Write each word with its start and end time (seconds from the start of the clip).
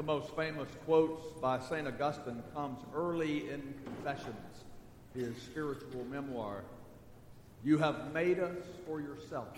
the 0.00 0.06
most 0.06 0.34
famous 0.34 0.70
quotes 0.86 1.26
by 1.42 1.60
St. 1.60 1.86
Augustine 1.86 2.42
comes 2.54 2.78
early 2.94 3.50
in 3.50 3.74
Confessions, 3.84 4.64
his 5.14 5.36
spiritual 5.36 6.06
memoir. 6.10 6.62
You 7.62 7.76
have 7.76 8.10
made 8.14 8.38
us 8.38 8.56
for 8.86 9.02
yourself, 9.02 9.48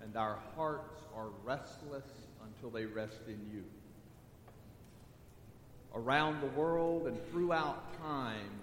and 0.00 0.16
our 0.16 0.38
hearts 0.54 1.00
are 1.12 1.30
restless 1.44 2.04
until 2.44 2.70
they 2.70 2.84
rest 2.84 3.18
in 3.26 3.40
you. 3.52 3.64
Around 5.92 6.40
the 6.40 6.56
world 6.56 7.08
and 7.08 7.18
throughout 7.32 8.00
time, 8.00 8.60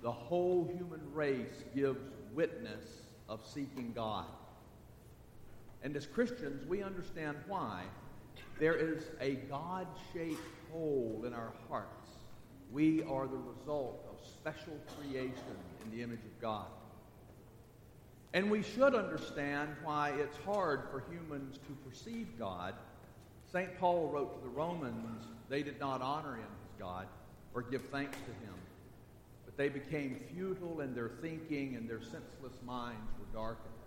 the 0.00 0.10
whole 0.10 0.66
human 0.78 1.02
race 1.12 1.62
gives 1.74 2.00
witness 2.32 3.02
of 3.28 3.46
seeking 3.46 3.92
God. 3.94 4.24
And 5.82 5.94
as 5.94 6.06
Christians, 6.06 6.66
we 6.66 6.82
understand 6.82 7.36
why. 7.46 7.82
There 8.58 8.74
is 8.74 9.04
a 9.20 9.34
God 9.34 9.86
shaped 10.12 10.40
hole 10.72 11.22
in 11.24 11.32
our 11.32 11.52
hearts. 11.68 12.08
We 12.72 13.02
are 13.04 13.26
the 13.26 13.36
result 13.36 14.04
of 14.10 14.26
special 14.26 14.76
creation 14.98 15.56
in 15.84 15.96
the 15.96 16.02
image 16.02 16.24
of 16.24 16.40
God. 16.40 16.66
And 18.34 18.50
we 18.50 18.62
should 18.62 18.94
understand 18.94 19.70
why 19.82 20.10
it's 20.10 20.36
hard 20.44 20.82
for 20.90 21.04
humans 21.10 21.58
to 21.66 21.88
perceive 21.88 22.26
God. 22.38 22.74
St. 23.50 23.78
Paul 23.78 24.08
wrote 24.08 24.34
to 24.34 24.42
the 24.42 24.54
Romans, 24.54 25.24
they 25.48 25.62
did 25.62 25.80
not 25.80 26.02
honor 26.02 26.34
him 26.34 26.42
as 26.42 26.78
God 26.78 27.06
or 27.54 27.62
give 27.62 27.82
thanks 27.86 28.18
to 28.18 28.46
him, 28.46 28.54
but 29.46 29.56
they 29.56 29.68
became 29.68 30.20
futile 30.34 30.80
in 30.80 30.94
their 30.94 31.08
thinking 31.22 31.76
and 31.76 31.88
their 31.88 32.02
senseless 32.02 32.60
minds 32.66 33.10
were 33.18 33.38
darkened. 33.38 33.77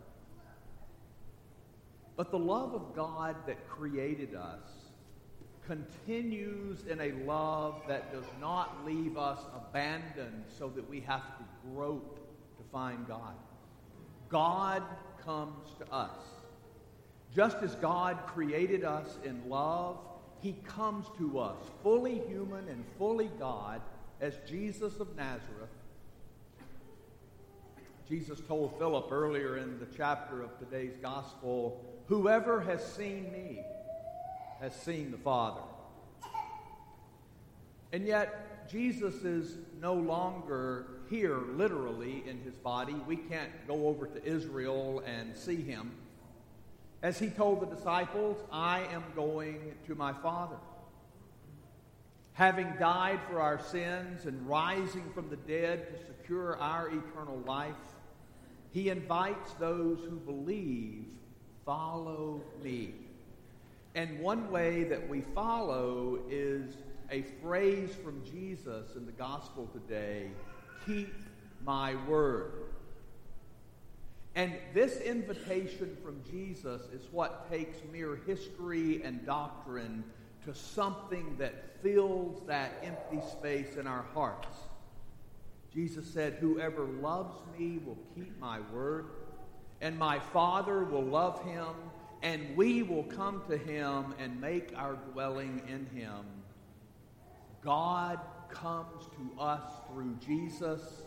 But 2.16 2.32
the 2.32 2.40
love 2.40 2.74
of 2.74 2.96
God 2.96 3.36
that 3.48 3.68
created 3.70 4.36
us 4.36 4.60
continues 5.66 6.84
in 6.90 7.00
a 7.00 7.12
love 7.26 7.82
that 7.88 8.12
does 8.12 8.26
not 8.40 8.86
leave 8.86 9.18
us 9.18 9.40
abandoned 9.56 10.44
so 10.58 10.70
that 10.70 10.88
we 10.90 11.00
have 11.02 11.38
to 11.38 11.44
grope 11.74 12.20
to 12.58 12.64
find 12.72 13.08
God. 13.08 13.36
God 14.30 14.84
comes 15.24 15.70
to 15.80 15.94
us. 15.94 16.18
Just 17.34 17.58
as 17.58 17.76
God 17.76 18.18
created 18.28 18.84
us 18.84 19.18
in 19.24 19.48
love, 19.48 19.98
he 20.42 20.54
comes 20.66 21.06
to 21.18 21.40
us 21.40 21.58
fully 21.84 22.22
human 22.28 22.68
and 22.68 22.84
fully 22.98 23.30
God 23.40 23.82
as 24.20 24.36
Jesus 24.48 25.00
of 25.00 25.16
Nazareth. 25.16 25.70
Jesus 28.10 28.42
told 28.46 28.78
Philip 28.78 29.10
earlier 29.12 29.58
in 29.58 29.80
the 29.80 29.88
chapter 29.96 30.42
of 30.42 30.58
today's 30.60 30.98
gospel, 31.02 31.86
Whoever 32.12 32.60
has 32.60 32.86
seen 32.86 33.32
me 33.32 33.64
has 34.60 34.76
seen 34.76 35.12
the 35.12 35.18
Father. 35.18 35.62
And 37.94 38.06
yet, 38.06 38.70
Jesus 38.70 39.24
is 39.24 39.56
no 39.80 39.94
longer 39.94 40.88
here 41.10 41.40
literally 41.54 42.22
in 42.28 42.42
his 42.42 42.54
body. 42.56 42.96
We 43.08 43.16
can't 43.16 43.50
go 43.66 43.88
over 43.88 44.08
to 44.08 44.26
Israel 44.26 45.02
and 45.06 45.38
see 45.38 45.62
him. 45.62 45.94
As 47.02 47.18
he 47.18 47.30
told 47.30 47.62
the 47.62 47.74
disciples, 47.74 48.36
I 48.52 48.82
am 48.92 49.06
going 49.16 49.74
to 49.88 49.96
my 49.96 50.12
Father. 50.12 50.58
Having 52.34 52.74
died 52.78 53.22
for 53.30 53.40
our 53.40 53.64
sins 53.64 54.26
and 54.26 54.46
rising 54.46 55.10
from 55.16 55.30
the 55.30 55.38
dead 55.38 55.88
to 55.96 56.06
secure 56.08 56.58
our 56.58 56.90
eternal 56.90 57.42
life, 57.48 57.74
he 58.72 58.90
invites 58.90 59.54
those 59.54 60.00
who 60.00 60.18
believe, 60.18 61.06
follow 61.66 62.42
me. 62.64 62.94
And 63.96 64.20
one 64.20 64.50
way 64.52 64.84
that 64.86 65.08
we 65.10 65.22
follow 65.36 66.20
is 66.30 66.76
a 67.10 67.24
phrase 67.42 67.94
from 68.04 68.24
Jesus 68.24 68.96
in 68.96 69.06
the 69.06 69.12
gospel 69.12 69.68
today 69.74 70.30
keep 70.86 71.14
my 71.66 71.96
word. 72.08 72.54
And 74.34 74.54
this 74.74 74.98
invitation 75.02 75.98
from 76.04 76.22
Jesus 76.30 76.82
is 76.94 77.02
what 77.12 77.52
takes 77.52 77.78
mere 77.92 78.16
history 78.26 79.02
and 79.04 79.26
doctrine 79.26 80.06
to 80.46 80.56
something 80.56 81.36
that 81.38 81.82
fills 81.84 82.42
that 82.48 82.72
empty 82.82 83.20
space 83.30 83.76
in 83.76 83.88
our 83.88 84.06
hearts. 84.14 84.58
Jesus 85.74 86.06
said, 86.06 86.38
Whoever 86.40 86.86
loves 86.86 87.36
me 87.58 87.80
will 87.86 87.98
keep 88.16 88.40
my 88.40 88.60
word, 88.74 89.06
and 89.82 89.98
my 89.98 90.20
Father 90.20 90.84
will 90.84 91.04
love 91.04 91.44
him, 91.44 91.68
and 92.22 92.56
we 92.56 92.84
will 92.84 93.04
come 93.04 93.42
to 93.50 93.58
him 93.58 94.14
and 94.20 94.40
make 94.40 94.72
our 94.78 94.94
dwelling 95.12 95.62
in 95.68 95.88
him. 95.98 96.24
God 97.64 98.20
comes 98.50 99.06
to 99.16 99.42
us 99.42 99.62
through 99.92 100.18
Jesus 100.26 101.02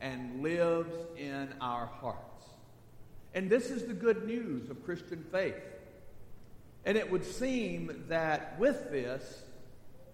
and 0.00 0.42
lives 0.42 0.94
in 1.16 1.54
our 1.60 1.86
hearts. 1.86 2.44
And 3.34 3.48
this 3.48 3.70
is 3.70 3.86
the 3.86 3.94
good 3.94 4.26
news 4.26 4.70
of 4.70 4.84
Christian 4.84 5.24
faith. 5.30 5.54
And 6.84 6.96
it 6.96 7.10
would 7.10 7.24
seem 7.24 8.04
that 8.08 8.58
with 8.58 8.90
this, 8.90 9.42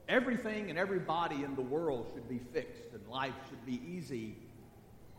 everything 0.08 0.70
and 0.70 0.78
everybody 0.78 1.44
in 1.44 1.54
the 1.54 1.62
world 1.62 2.10
should 2.12 2.28
be 2.28 2.40
fixed 2.52 2.92
and 2.92 3.06
life 3.08 3.34
should 3.48 3.64
be 3.64 3.80
easy. 3.86 4.36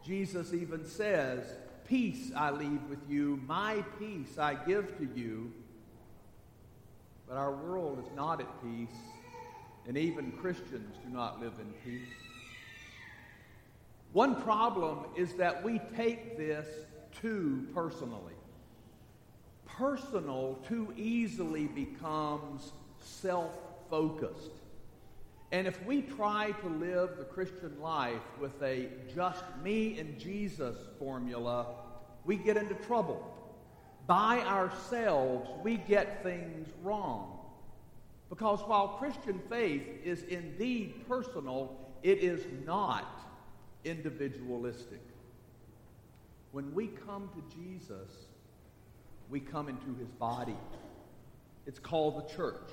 Jesus 0.06 0.54
even 0.54 0.86
says, 0.86 1.46
Peace 1.94 2.32
I 2.36 2.50
leave 2.50 2.82
with 2.90 3.08
you, 3.08 3.40
my 3.46 3.84
peace 4.00 4.40
I 4.40 4.56
give 4.56 4.98
to 4.98 5.08
you. 5.14 5.54
But 7.28 7.38
our 7.38 7.52
world 7.52 8.00
is 8.04 8.16
not 8.16 8.42
at 8.42 8.48
peace, 8.64 8.98
and 9.88 9.96
even 9.96 10.32
Christians 10.32 10.96
do 11.06 11.14
not 11.14 11.40
live 11.40 11.54
in 11.60 11.72
peace. 11.86 12.10
One 14.12 14.42
problem 14.42 15.06
is 15.16 15.34
that 15.34 15.64
we 15.64 15.80
take 15.96 16.36
this 16.36 16.66
too 17.22 17.68
personally. 17.76 18.34
Personal 19.68 20.58
too 20.68 20.92
easily 20.98 21.68
becomes 21.68 22.72
self 23.04 23.56
focused. 23.92 24.50
And 25.52 25.68
if 25.68 25.86
we 25.86 26.02
try 26.02 26.54
to 26.62 26.68
live 26.68 27.18
the 27.20 27.26
Christian 27.26 27.80
life 27.80 28.24
with 28.40 28.60
a 28.64 28.88
just 29.14 29.44
me 29.62 30.00
and 30.00 30.18
Jesus 30.18 30.76
formula, 30.98 31.68
we 32.26 32.38
get 32.38 32.58
into 32.58 32.76
trouble. 32.76 33.30
By 34.08 34.40
ourselves, 34.40 35.50
we 35.64 35.78
get 35.78 36.24
things 36.24 36.70
wrong. 36.84 37.40
Because 38.30 38.62
while 38.62 38.90
Christian 39.00 39.40
faith 39.50 39.84
is 40.04 40.24
indeed 40.24 41.08
personal, 41.08 41.78
it 42.02 42.20
is 42.20 42.46
not 42.66 43.22
individualistic. 43.86 45.02
When 46.52 46.74
we 46.74 46.88
come 46.88 47.30
to 47.36 47.56
Jesus, 47.56 48.10
we 49.30 49.40
come 49.40 49.70
into 49.70 49.96
his 50.00 50.12
body. 50.12 50.58
It's 51.66 51.80
called 51.80 52.24
the 52.28 52.34
church. 52.36 52.70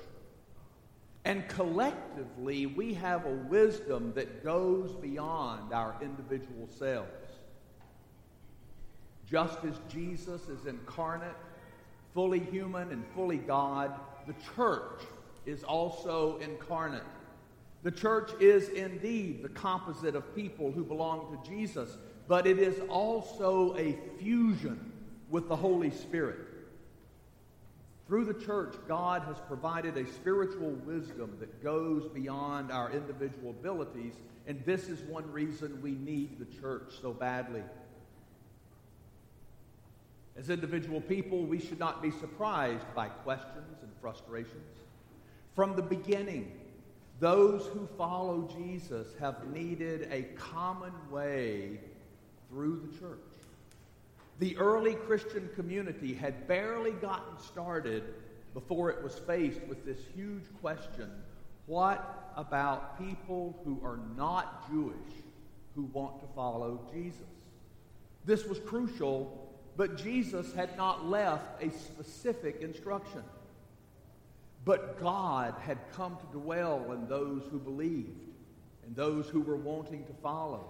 And 1.23 1.47
collectively, 1.47 2.65
we 2.65 2.95
have 2.95 3.25
a 3.25 3.31
wisdom 3.31 4.13
that 4.15 4.43
goes 4.43 4.95
beyond 4.95 5.73
our 5.73 5.95
individual 6.01 6.67
selves. 6.77 7.20
Just 9.31 9.63
as 9.63 9.75
Jesus 9.87 10.49
is 10.49 10.65
incarnate, 10.65 11.35
fully 12.13 12.39
human, 12.39 12.91
and 12.91 13.05
fully 13.15 13.37
God, 13.37 13.93
the 14.27 14.35
church 14.55 15.01
is 15.45 15.63
also 15.63 16.37
incarnate. 16.39 17.03
The 17.83 17.91
church 17.91 18.29
is 18.41 18.67
indeed 18.69 19.41
the 19.41 19.49
composite 19.49 20.15
of 20.15 20.35
people 20.35 20.71
who 20.71 20.83
belong 20.83 21.31
to 21.31 21.49
Jesus, 21.49 21.97
but 22.27 22.45
it 22.45 22.59
is 22.59 22.81
also 22.89 23.75
a 23.77 23.97
fusion 24.19 24.91
with 25.29 25.47
the 25.47 25.55
Holy 25.55 25.89
Spirit. 25.89 26.39
Through 28.07 28.25
the 28.25 28.45
church, 28.45 28.75
God 28.89 29.21
has 29.23 29.37
provided 29.47 29.95
a 29.95 30.05
spiritual 30.11 30.71
wisdom 30.85 31.37
that 31.39 31.63
goes 31.63 32.09
beyond 32.13 32.69
our 32.69 32.91
individual 32.91 33.51
abilities, 33.51 34.15
and 34.45 34.61
this 34.65 34.89
is 34.89 34.99
one 35.03 35.31
reason 35.31 35.81
we 35.81 35.91
need 35.91 36.37
the 36.37 36.59
church 36.59 36.95
so 37.01 37.13
badly. 37.13 37.63
As 40.41 40.49
individual 40.49 41.01
people, 41.01 41.45
we 41.45 41.59
should 41.59 41.77
not 41.77 42.01
be 42.01 42.09
surprised 42.09 42.87
by 42.95 43.09
questions 43.09 43.77
and 43.83 43.91
frustrations. 44.01 44.79
From 45.53 45.75
the 45.75 45.83
beginning, 45.83 46.51
those 47.19 47.67
who 47.67 47.87
follow 47.95 48.49
Jesus 48.57 49.09
have 49.19 49.53
needed 49.53 50.07
a 50.11 50.23
common 50.35 50.93
way 51.11 51.79
through 52.49 52.87
the 52.87 52.99
church. 52.99 53.19
The 54.39 54.57
early 54.57 54.95
Christian 54.95 55.47
community 55.53 56.11
had 56.11 56.47
barely 56.47 56.93
gotten 56.93 57.37
started 57.37 58.03
before 58.55 58.89
it 58.89 59.03
was 59.03 59.19
faced 59.19 59.61
with 59.69 59.85
this 59.85 59.99
huge 60.15 60.45
question 60.59 61.11
what 61.67 62.33
about 62.35 62.97
people 62.97 63.61
who 63.63 63.79
are 63.85 63.99
not 64.17 64.67
Jewish 64.71 65.13
who 65.75 65.83
want 65.93 66.19
to 66.21 66.25
follow 66.35 66.81
Jesus? 66.91 67.21
This 68.25 68.47
was 68.47 68.57
crucial, 68.57 69.50
but 69.77 69.97
Jesus 69.97 70.53
had 70.53 70.75
not 70.77 71.07
left 71.07 71.63
a 71.63 71.71
specific 71.71 72.61
instruction. 72.61 73.23
But 74.63 74.99
God 74.99 75.55
had 75.61 75.77
come 75.93 76.17
to 76.17 76.37
dwell 76.37 76.91
in 76.91 77.07
those 77.07 77.43
who 77.49 77.57
believed 77.57 78.19
and 78.85 78.95
those 78.95 79.27
who 79.27 79.41
were 79.41 79.55
wanting 79.55 80.05
to 80.05 80.13
follow. 80.21 80.65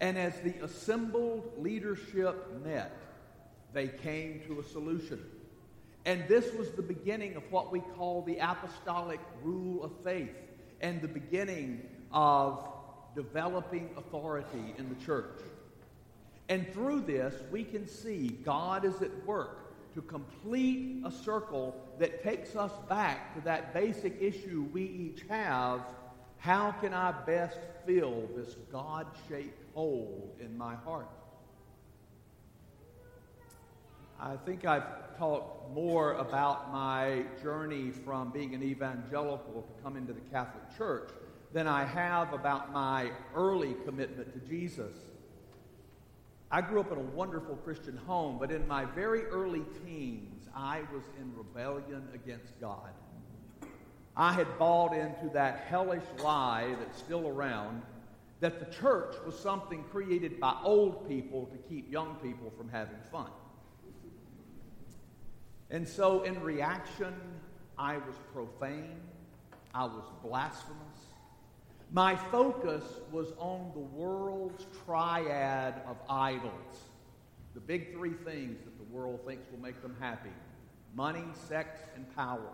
And 0.00 0.16
as 0.16 0.34
the 0.40 0.54
assembled 0.62 1.52
leadership 1.58 2.62
met, 2.64 2.96
they 3.72 3.88
came 3.88 4.40
to 4.46 4.60
a 4.60 4.64
solution. 4.64 5.22
And 6.06 6.26
this 6.26 6.54
was 6.54 6.70
the 6.72 6.82
beginning 6.82 7.36
of 7.36 7.42
what 7.50 7.70
we 7.70 7.80
call 7.80 8.22
the 8.22 8.38
apostolic 8.38 9.20
rule 9.42 9.84
of 9.84 9.92
faith 10.02 10.34
and 10.80 11.02
the 11.02 11.08
beginning 11.08 11.82
of 12.12 12.66
developing 13.14 13.90
authority 13.96 14.74
in 14.78 14.88
the 14.88 15.04
church. 15.04 15.40
And 16.48 16.72
through 16.72 17.02
this, 17.02 17.34
we 17.50 17.64
can 17.64 17.86
see 17.86 18.28
God 18.44 18.84
is 18.84 19.02
at 19.02 19.26
work 19.26 19.94
to 19.94 20.02
complete 20.02 21.02
a 21.04 21.10
circle 21.10 21.74
that 21.98 22.22
takes 22.22 22.56
us 22.56 22.72
back 22.88 23.34
to 23.34 23.40
that 23.42 23.74
basic 23.74 24.16
issue 24.20 24.66
we 24.72 24.82
each 24.82 25.24
have 25.28 25.82
how 26.38 26.70
can 26.70 26.94
I 26.94 27.12
best 27.26 27.58
fill 27.84 28.28
this 28.36 28.54
God 28.70 29.06
shaped 29.28 29.60
hole 29.74 30.34
in 30.40 30.56
my 30.56 30.76
heart? 30.76 31.08
I 34.20 34.36
think 34.36 34.64
I've 34.64 35.18
talked 35.18 35.72
more 35.74 36.12
about 36.14 36.72
my 36.72 37.24
journey 37.42 37.90
from 37.90 38.30
being 38.30 38.54
an 38.54 38.62
evangelical 38.62 39.62
to 39.62 39.82
come 39.82 39.96
into 39.96 40.12
the 40.12 40.20
Catholic 40.32 40.62
Church 40.76 41.10
than 41.52 41.66
I 41.66 41.84
have 41.84 42.32
about 42.32 42.72
my 42.72 43.10
early 43.34 43.74
commitment 43.84 44.32
to 44.32 44.48
Jesus. 44.48 44.94
I 46.50 46.62
grew 46.62 46.80
up 46.80 46.90
in 46.90 46.98
a 46.98 47.02
wonderful 47.02 47.56
Christian 47.56 47.96
home, 47.96 48.38
but 48.38 48.50
in 48.50 48.66
my 48.66 48.86
very 48.86 49.24
early 49.26 49.64
teens, 49.84 50.48
I 50.54 50.80
was 50.92 51.02
in 51.20 51.36
rebellion 51.36 52.08
against 52.14 52.58
God. 52.58 52.90
I 54.16 54.32
had 54.32 54.58
bought 54.58 54.94
into 54.94 55.28
that 55.34 55.66
hellish 55.68 56.02
lie 56.22 56.74
that's 56.80 56.98
still 56.98 57.28
around 57.28 57.82
that 58.40 58.60
the 58.60 58.74
church 58.76 59.14
was 59.26 59.38
something 59.38 59.84
created 59.90 60.40
by 60.40 60.56
old 60.62 61.06
people 61.08 61.46
to 61.46 61.58
keep 61.68 61.90
young 61.90 62.14
people 62.16 62.52
from 62.56 62.68
having 62.68 62.98
fun. 63.12 63.30
And 65.70 65.86
so, 65.86 66.22
in 66.22 66.40
reaction, 66.40 67.14
I 67.76 67.98
was 67.98 68.14
profane, 68.32 69.00
I 69.74 69.84
was 69.84 70.04
blasphemous, 70.22 71.07
my 71.90 72.16
focus 72.16 72.82
was 73.10 73.32
on 73.38 73.70
the 73.72 73.80
world's 73.80 74.66
triad 74.84 75.74
of 75.86 75.96
idols. 76.08 76.52
The 77.54 77.60
big 77.60 77.92
three 77.92 78.12
things 78.12 78.58
that 78.64 78.76
the 78.78 78.94
world 78.94 79.20
thinks 79.26 79.50
will 79.50 79.60
make 79.60 79.80
them 79.82 79.96
happy 79.98 80.30
money, 80.94 81.24
sex, 81.48 81.80
and 81.94 82.14
power. 82.16 82.50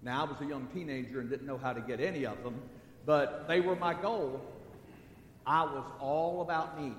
Now, 0.00 0.24
I 0.24 0.30
was 0.30 0.40
a 0.40 0.46
young 0.46 0.68
teenager 0.72 1.20
and 1.20 1.28
didn't 1.28 1.46
know 1.46 1.58
how 1.58 1.72
to 1.72 1.80
get 1.80 2.00
any 2.00 2.24
of 2.24 2.42
them, 2.42 2.60
but 3.04 3.48
they 3.48 3.60
were 3.60 3.76
my 3.76 3.94
goal. 3.94 4.40
I 5.46 5.64
was 5.64 5.84
all 6.00 6.40
about 6.40 6.80
me. 6.80 6.92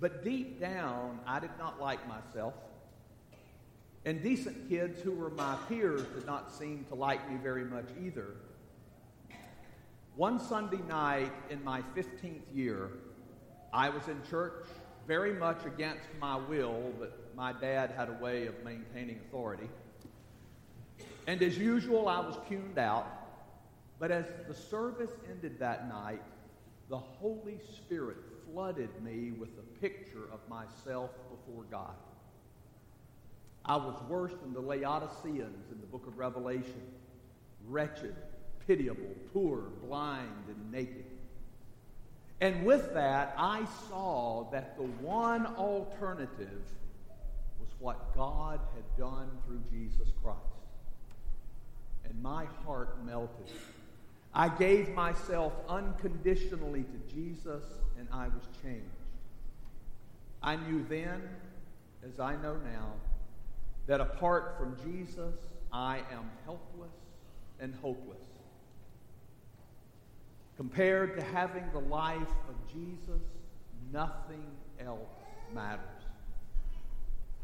But 0.00 0.22
deep 0.22 0.60
down, 0.60 1.18
I 1.26 1.40
did 1.40 1.50
not 1.58 1.80
like 1.80 2.06
myself. 2.06 2.54
And 4.04 4.22
decent 4.22 4.68
kids 4.68 5.00
who 5.00 5.12
were 5.12 5.30
my 5.30 5.56
peers 5.68 6.02
did 6.14 6.26
not 6.26 6.52
seem 6.52 6.84
to 6.88 6.94
like 6.94 7.28
me 7.30 7.36
very 7.42 7.64
much 7.64 7.86
either. 8.04 8.26
One 10.18 10.40
Sunday 10.40 10.80
night 10.88 11.30
in 11.48 11.62
my 11.62 11.80
15th 11.96 12.42
year, 12.52 12.90
I 13.72 13.88
was 13.88 14.08
in 14.08 14.20
church 14.28 14.66
very 15.06 15.32
much 15.32 15.64
against 15.64 16.08
my 16.20 16.34
will, 16.34 16.92
but 16.98 17.32
my 17.36 17.52
dad 17.52 17.92
had 17.96 18.08
a 18.08 18.14
way 18.14 18.48
of 18.48 18.54
maintaining 18.64 19.20
authority. 19.28 19.68
And 21.28 21.40
as 21.40 21.56
usual, 21.56 22.08
I 22.08 22.18
was 22.18 22.36
cuned 22.48 22.78
out. 22.78 23.06
But 24.00 24.10
as 24.10 24.24
the 24.48 24.54
service 24.54 25.12
ended 25.30 25.60
that 25.60 25.88
night, 25.88 26.22
the 26.90 26.98
Holy 26.98 27.60
Spirit 27.76 28.16
flooded 28.44 28.90
me 29.00 29.30
with 29.30 29.50
a 29.50 29.80
picture 29.80 30.28
of 30.32 30.40
myself 30.48 31.10
before 31.30 31.62
God. 31.70 31.94
I 33.64 33.76
was 33.76 33.94
worse 34.08 34.32
than 34.42 34.52
the 34.52 34.60
Laodiceans 34.62 35.70
in 35.70 35.80
the 35.80 35.86
book 35.86 36.08
of 36.08 36.18
Revelation 36.18 36.82
wretched, 37.68 38.16
pitiable, 38.68 39.16
poor, 39.32 39.70
blind, 39.84 40.44
and 40.48 40.70
naked. 40.70 41.06
And 42.40 42.64
with 42.64 42.94
that, 42.94 43.34
I 43.36 43.66
saw 43.88 44.48
that 44.52 44.76
the 44.76 44.84
one 44.84 45.46
alternative 45.46 46.62
was 47.58 47.68
what 47.80 48.14
God 48.14 48.60
had 48.74 48.84
done 48.96 49.28
through 49.44 49.62
Jesus 49.72 50.12
Christ. 50.22 50.38
And 52.04 52.22
my 52.22 52.44
heart 52.64 53.04
melted. 53.04 53.50
I 54.34 54.50
gave 54.50 54.90
myself 54.90 55.54
unconditionally 55.68 56.84
to 56.84 57.14
Jesus, 57.14 57.64
and 57.98 58.06
I 58.12 58.28
was 58.28 58.42
changed. 58.62 58.84
I 60.42 60.56
knew 60.56 60.84
then, 60.88 61.22
as 62.04 62.20
I 62.20 62.36
know 62.36 62.56
now, 62.56 62.92
that 63.86 64.00
apart 64.00 64.56
from 64.58 64.76
Jesus, 64.84 65.34
I 65.72 66.02
am 66.12 66.30
helpless 66.44 66.92
and 67.58 67.74
hopeless. 67.82 68.37
Compared 70.58 71.14
to 71.14 71.22
having 71.22 71.62
the 71.72 71.78
life 71.78 72.18
of 72.48 72.72
Jesus, 72.72 73.22
nothing 73.92 74.44
else 74.84 75.08
matters. 75.54 76.02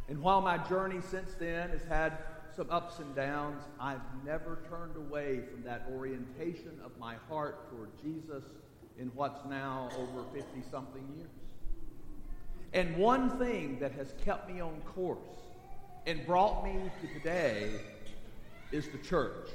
And 0.08 0.20
while 0.20 0.40
my 0.40 0.58
journey 0.58 0.98
since 1.00 1.32
then 1.34 1.70
has 1.70 1.84
had 1.84 2.18
some 2.56 2.66
ups 2.70 2.98
and 2.98 3.14
downs, 3.14 3.62
I've 3.78 4.00
never 4.26 4.58
turned 4.68 4.96
away 4.96 5.42
from 5.48 5.62
that 5.62 5.86
orientation 5.92 6.72
of 6.84 6.90
my 6.98 7.14
heart 7.28 7.70
toward 7.70 7.90
Jesus 8.02 8.42
in 8.98 9.12
what's 9.14 9.44
now 9.48 9.90
over 9.96 10.24
50 10.34 10.48
something 10.68 11.08
years. 11.16 11.30
And 12.72 12.96
one 12.96 13.38
thing 13.38 13.78
that 13.78 13.92
has 13.92 14.12
kept 14.24 14.50
me 14.50 14.60
on 14.60 14.80
course 14.80 15.18
and 16.04 16.26
brought 16.26 16.64
me 16.64 16.90
to 17.00 17.06
today 17.14 17.70
is 18.72 18.88
the 18.88 18.98
church. 18.98 19.50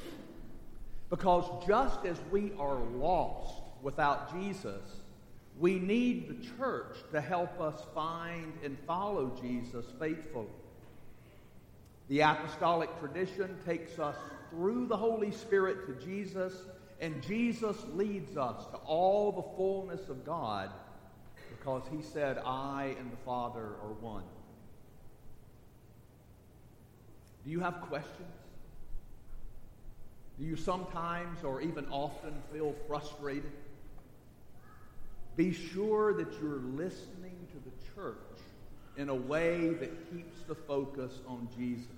Because 1.09 1.45
just 1.65 2.05
as 2.05 2.17
we 2.31 2.51
are 2.59 2.79
lost 2.97 3.61
without 3.81 4.31
Jesus, 4.33 4.81
we 5.57 5.79
need 5.79 6.29
the 6.29 6.57
church 6.57 6.97
to 7.11 7.19
help 7.19 7.59
us 7.59 7.81
find 7.93 8.53
and 8.63 8.77
follow 8.85 9.37
Jesus 9.41 9.85
faithfully. 9.99 10.47
The 12.07 12.21
apostolic 12.21 12.89
tradition 12.99 13.57
takes 13.65 13.99
us 13.99 14.15
through 14.49 14.87
the 14.87 14.97
Holy 14.97 15.31
Spirit 15.31 15.85
to 15.87 16.05
Jesus, 16.05 16.53
and 17.01 17.21
Jesus 17.23 17.77
leads 17.93 18.37
us 18.37 18.65
to 18.67 18.77
all 18.77 19.31
the 19.31 19.57
fullness 19.57 20.09
of 20.09 20.25
God 20.25 20.69
because 21.49 21.83
he 21.91 22.01
said, 22.01 22.39
I 22.45 22.95
and 22.99 23.11
the 23.11 23.17
Father 23.25 23.59
are 23.59 23.93
one. 23.99 24.23
Do 27.43 27.51
you 27.51 27.59
have 27.59 27.81
questions? 27.81 28.38
Do 30.39 30.45
you 30.45 30.55
sometimes 30.55 31.43
or 31.43 31.61
even 31.61 31.85
often 31.91 32.33
feel 32.53 32.73
frustrated? 32.87 33.51
Be 35.35 35.51
sure 35.51 36.13
that 36.13 36.31
you're 36.41 36.61
listening 36.61 37.35
to 37.51 37.57
the 37.57 37.93
church 37.93 38.15
in 38.95 39.09
a 39.09 39.15
way 39.15 39.73
that 39.73 40.11
keeps 40.11 40.41
the 40.47 40.55
focus 40.55 41.11
on 41.27 41.49
Jesus. 41.57 41.91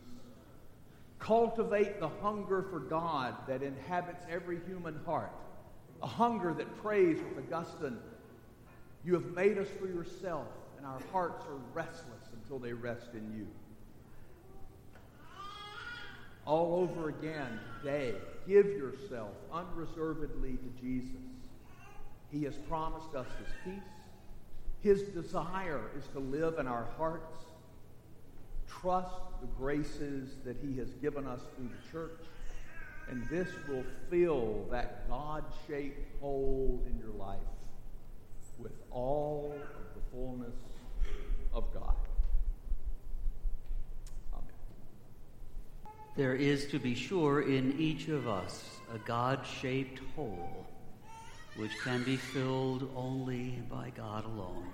Cultivate 1.20 2.00
the 2.00 2.10
hunger 2.10 2.64
for 2.64 2.80
God 2.80 3.36
that 3.48 3.62
inhabits 3.62 4.26
every 4.28 4.60
human 4.68 5.00
heart, 5.06 5.32
a 6.02 6.08
hunger 6.08 6.52
that 6.52 6.82
prays 6.82 7.20
with 7.36 7.54
Augustine, 7.54 8.00
You 9.06 9.14
have 9.14 9.26
made 9.36 9.60
us 9.60 9.68
for 9.80 9.88
yourself, 9.88 10.48
and 10.78 10.86
our 10.86 11.00
hearts 11.12 11.46
are 11.46 11.60
restless 11.74 12.30
until 12.34 12.58
they 12.58 12.74
rest 12.74 13.10
in 13.14 13.38
you 13.38 13.48
all 16.46 16.90
over 16.90 17.10
again 17.10 17.60
today. 17.80 18.16
Give 18.48 18.66
yourself 18.66 19.32
unreservedly 19.54 20.58
to 20.58 20.82
Jesus. 20.82 21.16
He 22.32 22.44
has 22.44 22.56
promised 22.68 23.14
us 23.16 23.28
his 23.40 23.54
peace. 23.64 23.84
His 24.82 25.04
desire 25.10 25.92
is 25.98 26.08
to 26.14 26.20
live 26.20 26.58
in 26.58 26.68
our 26.68 26.88
hearts. 26.98 27.38
Trust 28.68 29.14
the 29.42 29.48
graces 29.58 30.38
that 30.44 30.58
he 30.58 30.78
has 30.78 30.90
given 30.96 31.28
us 31.28 31.42
through 31.56 31.70
the 31.70 31.92
church. 31.92 32.26
And 33.10 33.28
this 33.30 33.50
will 33.68 33.84
fill 34.10 34.66
that 34.72 35.08
God 35.10 35.44
shaped 35.68 36.20
hole 36.22 36.82
in 36.88 36.98
your 36.98 37.14
life 37.18 37.38
with 38.58 38.72
all 38.90 39.54
of 39.54 39.96
the 39.96 40.02
fullness 40.12 40.56
of 41.54 41.66
God. 41.74 41.96
There 46.16 46.36
is, 46.36 46.66
to 46.68 46.80
be 46.80 46.94
sure, 46.94 47.42
in 47.42 47.80
each 47.80 48.10
of 48.10 48.28
us 48.28 48.80
a 48.94 48.98
God 49.00 49.46
shaped 49.46 50.02
hole 50.16 50.68
which 51.56 51.72
can 51.84 52.04
be 52.04 52.16
filled 52.16 52.90
only 52.96 53.62
by 53.70 53.92
God 53.96 54.26
alone. 54.26 54.68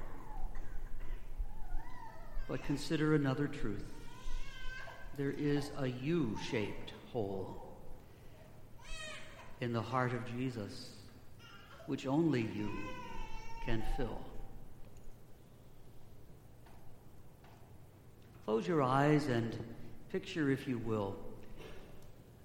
But 2.47 2.63
consider 2.63 3.15
another 3.15 3.47
truth 3.47 3.85
there 5.17 5.31
is 5.31 5.71
a 5.79 5.87
U 5.87 6.37
shaped 6.49 6.93
hole 7.11 7.75
in 9.61 9.73
the 9.73 9.81
heart 9.81 10.13
of 10.13 10.25
Jesus, 10.31 10.91
which 11.87 12.05
only 12.05 12.41
you 12.41 12.69
can 13.65 13.83
fill. 13.97 14.21
Close 18.45 18.67
your 18.67 18.83
eyes 18.83 19.27
and 19.27 19.57
picture, 20.11 20.51
if 20.51 20.67
you 20.67 20.77
will, 20.77 21.15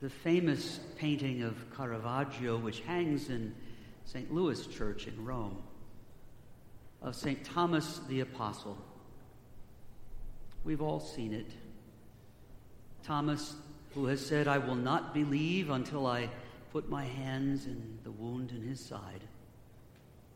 the 0.02 0.10
famous 0.10 0.80
painting 0.98 1.44
of 1.44 1.54
Caravaggio, 1.76 2.58
which 2.58 2.80
hangs 2.80 3.28
in 3.28 3.54
St. 4.04 4.34
Louis 4.34 4.66
Church 4.66 5.06
in 5.06 5.24
Rome, 5.24 5.62
of 7.00 7.14
St. 7.14 7.44
Thomas 7.44 8.00
the 8.08 8.18
Apostle. 8.18 8.76
We've 10.64 10.82
all 10.82 10.98
seen 10.98 11.32
it. 11.32 11.52
Thomas, 13.04 13.54
who 13.94 14.06
has 14.06 14.24
said, 14.24 14.48
I 14.48 14.58
will 14.58 14.74
not 14.74 15.14
believe 15.14 15.70
until 15.70 16.08
I 16.08 16.28
put 16.72 16.88
my 16.88 17.04
hands 17.04 17.66
in 17.66 17.98
the 18.02 18.10
wound 18.10 18.50
in 18.50 18.60
his 18.60 18.80
side, 18.80 19.22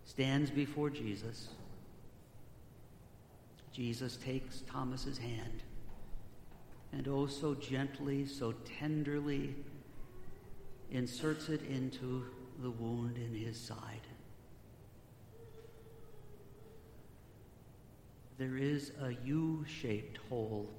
stands 0.05 0.49
before 0.49 0.91
Jesus. 0.91 1.49
Jesus 3.73 4.17
takes 4.17 4.63
Thomas's 4.71 5.19
hand 5.19 5.65
and 6.97 7.09
oh, 7.09 7.27
so 7.27 7.55
gently, 7.55 8.25
so 8.25 8.55
tenderly 8.81 9.55
inserts 10.91 11.51
it 11.51 11.61
into 11.69 12.25
the 12.63 12.71
wound 12.71 13.19
in 13.19 13.35
his 13.35 13.61
side. 13.61 14.01
There 18.39 18.57
is 18.57 18.93
a 19.03 19.13
U 19.27 19.67
shaped 19.69 20.19
hole 20.31 20.71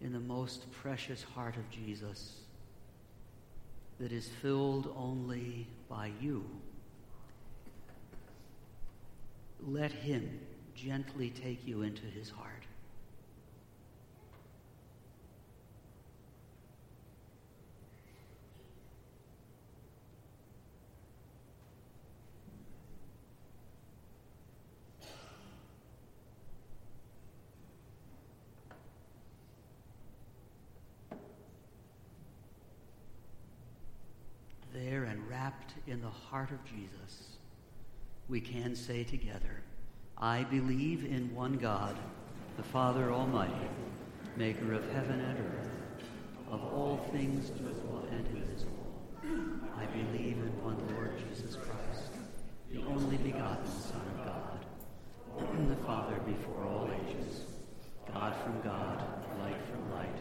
in 0.00 0.12
the 0.12 0.20
most 0.20 0.70
precious 0.70 1.24
heart 1.24 1.56
of 1.56 1.68
Jesus 1.68 2.36
that 3.98 4.12
is 4.12 4.28
filled 4.40 4.94
only 4.96 5.66
by 5.88 6.12
you. 6.20 6.44
Let 9.66 9.90
him 9.90 10.38
gently 10.76 11.30
take 11.30 11.66
you 11.66 11.82
into 11.82 12.04
his 12.04 12.30
heart. 12.30 12.63
In 35.86 36.00
the 36.00 36.08
heart 36.08 36.50
of 36.50 36.64
Jesus, 36.64 37.36
we 38.28 38.40
can 38.40 38.74
say 38.74 39.04
together, 39.04 39.62
I 40.16 40.44
believe 40.44 41.04
in 41.04 41.34
one 41.34 41.56
God, 41.56 41.96
the 42.56 42.62
Father 42.62 43.12
Almighty, 43.12 43.68
maker 44.36 44.72
of 44.72 44.90
heaven 44.92 45.20
and 45.20 45.38
earth, 45.38 45.68
of 46.50 46.62
all 46.72 47.08
things 47.12 47.50
visible 47.50 48.08
and 48.10 48.26
invisible. 48.28 48.72
I 49.76 49.86
believe 49.86 50.38
in 50.38 50.52
one 50.62 50.78
Lord 50.94 51.12
Jesus 51.28 51.56
Christ, 51.56 52.12
the 52.72 52.82
only 52.84 53.18
begotten 53.18 53.66
Son 53.66 54.02
of 54.18 54.26
God, 54.26 55.68
the 55.68 55.84
Father 55.84 56.18
before 56.26 56.64
all 56.64 56.90
ages, 57.06 57.42
God 58.12 58.34
from 58.42 58.60
God, 58.62 59.04
light 59.40 59.60
from 59.70 59.92
light, 59.92 60.16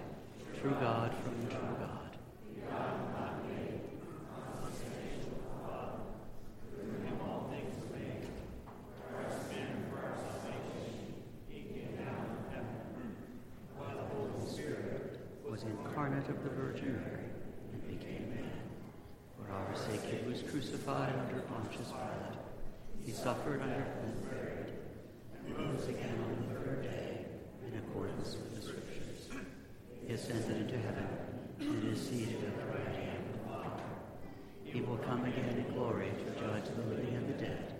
true 0.59 0.75
God 0.79 1.15
from 1.23 1.47
true 1.47 1.77
God 1.79 1.92
of 16.29 16.43
the 16.43 16.49
Virgin 16.51 17.01
Mary 17.03 17.27
and 17.73 17.99
became 17.99 18.29
man. 18.29 18.61
For 19.35 19.51
our 19.51 19.75
sake 19.75 20.01
he 20.03 20.29
was 20.29 20.41
crucified 20.43 21.13
under 21.19 21.41
Pontius 21.41 21.91
Pilate. 21.91 22.39
He 23.05 23.11
suffered 23.11 23.61
under 23.61 23.83
and 24.03 24.29
buried, 24.29 24.71
and 25.35 25.57
rose 25.57 25.87
again 25.89 26.15
on 26.23 26.47
the 26.47 26.55
third 26.55 26.83
day 26.83 27.25
in 27.67 27.77
accordance 27.79 28.35
with 28.35 28.55
the 28.55 28.61
Scriptures. 28.61 29.27
He 30.07 30.13
ascended 30.13 30.61
into 30.61 30.77
heaven 30.77 31.07
and 31.59 31.91
is 31.91 31.99
seated 31.99 32.41
at 32.45 32.57
the 32.57 32.77
right 32.77 32.95
hand 32.95 33.23
of 33.27 33.41
the 33.41 33.49
Father. 33.49 33.83
He 34.63 34.79
will 34.79 34.97
come 34.97 35.25
again 35.25 35.65
in 35.67 35.73
glory 35.73 36.07
to 36.07 36.39
judge 36.39 36.65
the 36.73 36.83
living 36.95 37.15
and 37.15 37.27
the 37.27 37.43
dead, 37.43 37.73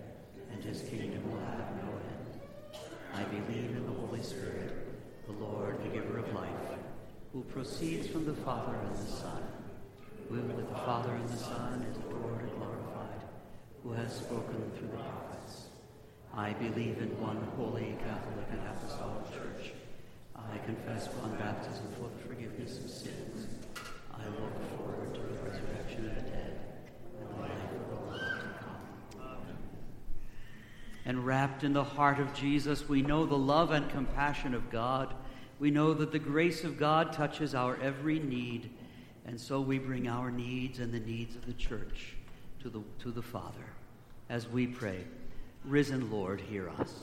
and 0.52 0.62
his 0.62 0.82
kingdom 0.82 1.30
will 1.30 1.40
have 1.40 1.70
no 1.82 1.88
end. 1.92 2.80
I 3.14 3.22
believe 3.24 3.70
in 3.70 3.86
the 3.86 4.00
Holy 4.00 4.22
Spirit, 4.22 5.26
the 5.26 5.32
Lord, 5.32 5.82
the 5.82 5.88
giver 5.88 6.18
of 6.18 6.34
life 6.34 6.73
who 7.34 7.42
proceeds 7.42 8.06
from 8.06 8.24
the 8.24 8.32
Father 8.32 8.76
and 8.76 8.96
the 8.96 9.10
Son, 9.10 9.42
who 10.28 10.36
with 10.36 10.68
the 10.68 10.74
Father 10.76 11.10
and 11.10 11.28
the 11.28 11.36
Son 11.36 11.84
is 11.90 11.96
adored 11.96 12.40
and 12.40 12.50
glorified, 12.52 13.26
who 13.82 13.90
has 13.90 14.14
spoken 14.14 14.70
through 14.78 14.86
the 14.86 15.02
prophets. 15.02 15.66
I 16.32 16.52
believe 16.52 16.98
in 16.98 17.10
one 17.20 17.42
holy 17.56 17.96
Catholic 18.06 18.46
and 18.52 18.60
Apostolic 18.68 19.32
Church. 19.32 19.72
I 20.36 20.58
confess 20.58 21.08
one 21.08 21.36
baptism 21.36 21.86
for 21.98 22.08
the 22.08 22.22
forgiveness 22.28 22.78
of 22.78 22.88
sins. 22.88 23.48
I 24.12 24.24
look 24.26 24.78
forward 24.78 25.12
to 25.14 25.20
the 25.20 25.50
resurrection 25.50 26.06
of 26.06 26.14
the 26.14 26.30
dead 26.30 26.60
and 27.18 27.28
the 27.30 27.42
life 27.42 27.50
of 27.50 27.88
the 27.90 27.96
world 27.96 28.42
to 28.42 29.18
come. 29.18 29.56
And 31.04 31.26
wrapped 31.26 31.64
in 31.64 31.72
the 31.72 31.82
heart 31.82 32.20
of 32.20 32.32
Jesus, 32.32 32.88
we 32.88 33.02
know 33.02 33.26
the 33.26 33.36
love 33.36 33.72
and 33.72 33.90
compassion 33.90 34.54
of 34.54 34.70
God 34.70 35.12
we 35.58 35.70
know 35.70 35.94
that 35.94 36.12
the 36.12 36.18
grace 36.18 36.64
of 36.64 36.78
God 36.78 37.12
touches 37.12 37.54
our 37.54 37.78
every 37.80 38.18
need, 38.18 38.70
and 39.26 39.40
so 39.40 39.60
we 39.60 39.78
bring 39.78 40.08
our 40.08 40.30
needs 40.30 40.78
and 40.78 40.92
the 40.92 41.00
needs 41.00 41.36
of 41.36 41.46
the 41.46 41.52
church 41.52 42.16
to 42.60 42.68
the, 42.68 42.82
to 43.00 43.10
the 43.10 43.22
Father 43.22 43.64
as 44.28 44.48
we 44.48 44.66
pray. 44.66 45.04
Risen 45.64 46.10
Lord, 46.10 46.40
hear 46.40 46.68
us. 46.78 46.94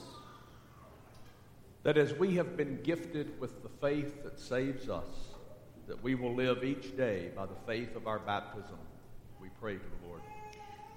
That 1.83 1.97
as 1.97 2.13
we 2.13 2.35
have 2.35 2.57
been 2.57 2.79
gifted 2.83 3.39
with 3.39 3.63
the 3.63 3.69
faith 3.69 4.23
that 4.23 4.39
saves 4.39 4.87
us, 4.89 5.07
that 5.87 6.03
we 6.03 6.13
will 6.15 6.35
live 6.35 6.63
each 6.63 6.95
day 6.95 7.31
by 7.35 7.45
the 7.45 7.55
faith 7.65 7.95
of 7.95 8.07
our 8.07 8.19
baptism, 8.19 8.77
we 9.41 9.49
pray 9.59 9.75
to 9.75 9.79
the 9.79 10.07
Lord. 10.07 10.21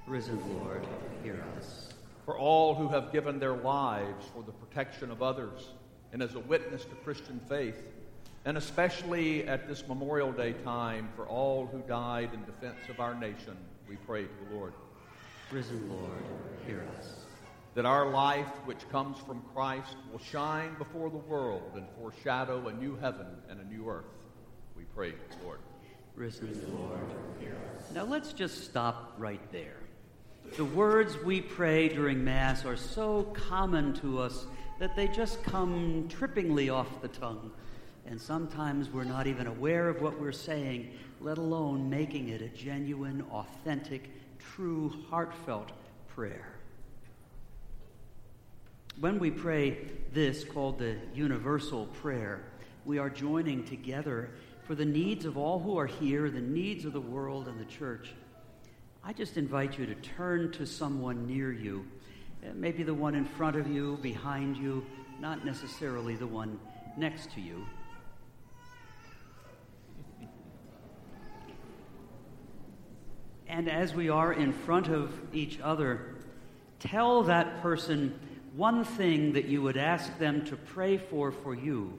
Risen 0.07 0.39
Lord, 0.59 0.87
hear 1.23 1.43
us. 1.57 1.89
For 2.27 2.39
all 2.39 2.75
who 2.75 2.89
have 2.89 3.13
given 3.13 3.39
their 3.39 3.57
lives 3.57 4.27
for 4.35 4.43
the 4.43 4.53
protection 4.53 5.11
of 5.11 5.23
others, 5.23 5.69
and 6.15 6.23
as 6.23 6.37
a 6.37 6.41
witness 6.41 6.85
to 6.85 6.95
Christian 6.95 7.41
faith, 7.49 7.77
and 8.45 8.57
especially 8.57 9.49
at 9.49 9.67
this 9.67 9.87
Memorial 9.89 10.31
Day 10.31 10.53
time 10.53 11.09
for 11.17 11.27
all 11.27 11.67
who 11.67 11.81
died 11.89 12.31
in 12.33 12.45
defense 12.45 12.89
of 12.89 13.01
our 13.01 13.17
nation, 13.17 13.57
we 13.89 13.97
pray 13.97 14.23
to 14.23 14.31
the 14.49 14.55
Lord. 14.55 14.73
Risen 15.51 15.91
Lord, 15.91 16.23
hear 16.69 16.87
us. 16.97 17.17
That 17.75 17.85
our 17.85 18.09
life, 18.11 18.47
which 18.65 18.89
comes 18.91 19.19
from 19.27 19.43
Christ, 19.53 19.97
will 20.13 20.21
shine 20.21 20.77
before 20.79 21.11
the 21.11 21.17
world 21.17 21.73
and 21.75 21.85
foreshadow 21.99 22.69
a 22.69 22.73
new 22.73 22.95
heaven 22.95 23.27
and 23.51 23.61
a 23.61 23.65
new 23.65 23.89
earth. 23.89 24.05
We 24.77 24.85
pray 24.95 25.11
to 25.11 25.37
the 25.37 25.45
Lord. 25.45 25.59
Risen 26.15 26.55
Lord, 26.79 27.01
hear 27.41 27.57
us. 27.77 27.91
Now 27.93 28.05
let's 28.05 28.33
just 28.33 28.63
stop 28.63 29.15
right 29.19 29.43
there. 29.51 29.79
The 30.57 30.65
words 30.65 31.19
we 31.25 31.41
pray 31.41 31.89
during 31.89 32.23
Mass 32.23 32.65
are 32.65 32.77
so 32.77 33.25
common 33.35 33.95
to 33.95 34.21
us 34.21 34.47
that 34.79 34.97
they 34.97 35.09
just 35.09 35.43
come 35.43 36.09
trippingly 36.09 36.73
off 36.73 37.01
the 37.01 37.09
tongue. 37.09 37.51
And 38.07 38.21
sometimes 38.21 38.91
we're 38.91 39.05
not 39.05 39.27
even 39.27 39.47
aware 39.47 39.89
of 39.89 40.03
what 40.03 40.21
we're 40.21 40.33
saying, 40.33 40.91
let 41.21 41.39
alone 41.39 41.89
making 41.89 42.29
it 42.29 42.43
a 42.43 42.49
genuine, 42.49 43.25
authentic, 43.33 44.11
true, 44.39 44.93
heartfelt 45.09 45.73
prayer. 46.09 46.49
When 49.01 49.19
we 49.19 49.31
pray 49.31 49.79
this, 50.13 50.45
called 50.45 50.79
the 50.79 50.97
universal 51.15 51.87
prayer, 51.87 52.45
we 52.85 52.99
are 52.99 53.11
joining 53.11 53.65
together 53.65 54.31
for 54.65 54.75
the 54.75 54.85
needs 54.85 55.25
of 55.25 55.37
all 55.37 55.59
who 55.59 55.79
are 55.79 55.87
here, 55.87 56.31
the 56.31 56.41
needs 56.41 56.85
of 56.85 56.93
the 56.93 57.01
world 57.01 57.49
and 57.49 57.59
the 57.59 57.65
church. 57.65 58.13
I 59.03 59.13
just 59.13 59.37
invite 59.37 59.79
you 59.79 59.87
to 59.87 59.95
turn 59.97 60.53
to 60.53 60.67
someone 60.67 61.27
near 61.27 61.53
you 61.53 61.87
maybe 62.53 62.83
the 62.83 62.95
one 62.95 63.15
in 63.15 63.25
front 63.25 63.57
of 63.57 63.67
you, 63.67 63.99
behind 64.03 64.57
you, 64.57 64.85
not 65.21 65.45
necessarily 65.45 66.17
the 66.17 66.27
one 66.27 66.59
next 66.97 67.31
to 67.33 67.41
you. 67.41 67.65
And 73.47 73.71
as 73.71 73.95
we 73.95 74.09
are 74.09 74.33
in 74.33 74.53
front 74.53 74.89
of 74.89 75.13
each 75.33 75.61
other, 75.61 76.17
tell 76.81 77.23
that 77.23 77.63
person 77.63 78.19
one 78.57 78.85
thing 78.85 79.33
that 79.35 79.45
you 79.45 79.63
would 79.63 79.77
ask 79.77 80.19
them 80.19 80.45
to 80.47 80.57
pray 80.57 80.97
for 80.97 81.31
for 81.31 81.55
you 81.55 81.99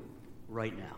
right 0.50 0.78
now. 0.78 0.98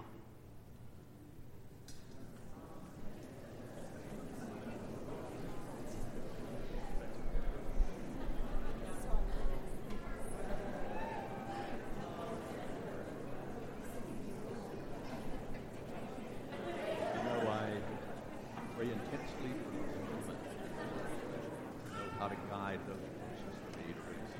provide 22.67 22.79
those 22.87 22.97
resources 23.31 23.59
for 23.71 23.79
me 23.79 23.93
to 23.93 23.99
bring 24.01 24.19
us 24.19 24.31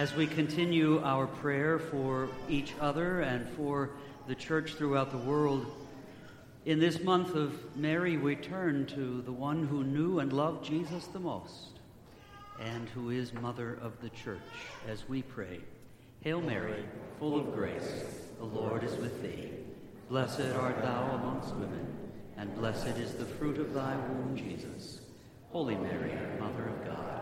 As 0.00 0.14
we 0.14 0.26
continue 0.26 1.02
our 1.04 1.26
prayer 1.26 1.78
for 1.78 2.30
each 2.48 2.72
other 2.80 3.20
and 3.20 3.46
for 3.50 3.90
the 4.26 4.34
church 4.34 4.72
throughout 4.72 5.10
the 5.10 5.18
world, 5.18 5.66
in 6.64 6.80
this 6.80 7.02
month 7.02 7.34
of 7.34 7.76
Mary, 7.76 8.16
we 8.16 8.34
turn 8.34 8.86
to 8.86 9.20
the 9.20 9.30
one 9.30 9.66
who 9.66 9.84
knew 9.84 10.20
and 10.20 10.32
loved 10.32 10.64
Jesus 10.64 11.04
the 11.08 11.20
most 11.20 11.80
and 12.58 12.88
who 12.88 13.10
is 13.10 13.34
Mother 13.34 13.78
of 13.82 14.00
the 14.00 14.08
Church 14.08 14.40
as 14.88 15.06
we 15.06 15.20
pray. 15.20 15.60
Hail 16.22 16.40
Mary, 16.40 16.82
full 17.18 17.38
of 17.38 17.52
grace, 17.52 18.04
the 18.38 18.46
Lord 18.46 18.82
is 18.82 18.96
with 18.96 19.20
thee. 19.20 19.50
Blessed 20.08 20.56
art 20.56 20.80
thou 20.80 21.10
amongst 21.16 21.54
women, 21.56 21.94
and 22.38 22.54
blessed 22.54 22.96
is 22.96 23.12
the 23.12 23.26
fruit 23.26 23.58
of 23.58 23.74
thy 23.74 23.96
womb, 23.96 24.34
Jesus. 24.34 25.02
Holy 25.50 25.74
Mary, 25.74 26.16
Mother 26.38 26.68
of 26.68 26.86
God 26.86 27.19